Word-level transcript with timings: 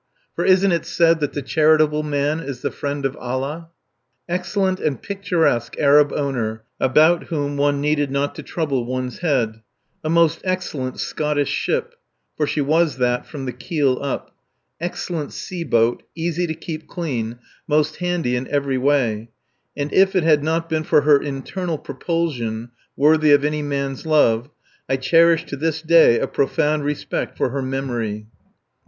For 0.33 0.43
isn't 0.43 0.71
it 0.71 0.87
said 0.87 1.19
that 1.19 1.33
"The 1.33 1.43
charitable 1.43 2.01
man 2.01 2.39
is 2.39 2.61
the 2.63 2.71
friend 2.71 3.05
of 3.05 3.15
Allah"? 3.17 3.69
Excellent 4.27 4.79
(and 4.79 4.99
picturesque) 4.99 5.77
Arab 5.77 6.11
owner, 6.11 6.63
about 6.79 7.25
whom 7.25 7.55
one 7.55 7.79
needed 7.81 8.09
not 8.09 8.33
to 8.33 8.41
trouble 8.41 8.85
one's 8.87 9.19
head, 9.19 9.61
a 10.03 10.09
most 10.09 10.41
excellent 10.43 10.99
Scottish 10.99 11.51
ship 11.51 11.93
for 12.35 12.47
she 12.47 12.61
was 12.61 12.97
that 12.97 13.27
from 13.27 13.45
the 13.45 13.51
keep 13.51 13.97
up 14.01 14.35
excellent 14.79 15.33
sea 15.33 15.63
boat, 15.63 16.01
easy 16.15 16.47
to 16.47 16.55
keep 16.55 16.87
clean, 16.87 17.37
most 17.67 17.97
handy 17.97 18.35
in 18.35 18.47
every 18.47 18.79
way, 18.79 19.29
and 19.77 19.93
if 19.93 20.15
it 20.15 20.23
had 20.23 20.43
not 20.43 20.67
been 20.67 20.81
for 20.83 21.01
her 21.01 21.21
internal 21.21 21.77
propulsion, 21.77 22.71
worthy 22.97 23.31
of 23.33 23.45
any 23.45 23.61
man's 23.61 24.07
love, 24.07 24.49
I 24.89 24.95
cherish 24.97 25.43
to 25.45 25.55
this 25.55 25.79
day 25.79 26.19
a 26.19 26.25
profound 26.25 26.85
respect 26.85 27.37
for 27.37 27.49
her 27.51 27.61
memory. 27.61 28.25